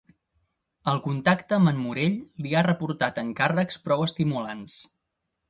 El 0.93 1.01
contacte 1.03 1.55
amb 1.57 1.71
el 1.71 1.77
Morell 1.81 2.15
li 2.47 2.55
ha 2.61 2.65
reportat 2.69 3.21
encàrrecs 3.25 3.79
prou 3.85 4.09
estimulants. 4.09 4.81